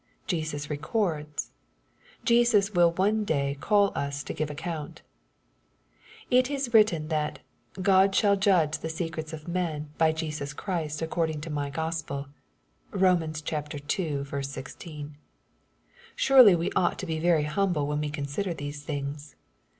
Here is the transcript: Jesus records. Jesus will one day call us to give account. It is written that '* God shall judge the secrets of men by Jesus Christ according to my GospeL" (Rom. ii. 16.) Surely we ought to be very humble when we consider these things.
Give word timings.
Jesus 0.25 0.67
records. 0.67 1.51
Jesus 2.25 2.73
will 2.73 2.91
one 2.93 3.23
day 3.23 3.55
call 3.61 3.91
us 3.93 4.23
to 4.23 4.33
give 4.33 4.49
account. 4.49 5.03
It 6.31 6.49
is 6.49 6.73
written 6.73 7.09
that 7.09 7.37
'* 7.61 7.73
God 7.83 8.15
shall 8.15 8.35
judge 8.35 8.79
the 8.79 8.89
secrets 8.89 9.31
of 9.31 9.47
men 9.47 9.91
by 9.99 10.11
Jesus 10.11 10.53
Christ 10.53 11.03
according 11.03 11.39
to 11.41 11.51
my 11.51 11.69
GospeL" 11.69 12.29
(Rom. 12.89 13.21
ii. 13.21 14.23
16.) 14.41 15.17
Surely 16.15 16.55
we 16.55 16.71
ought 16.71 16.97
to 16.97 17.05
be 17.05 17.19
very 17.19 17.43
humble 17.43 17.85
when 17.85 17.99
we 18.01 18.09
consider 18.09 18.55
these 18.55 18.81
things. 18.83 19.35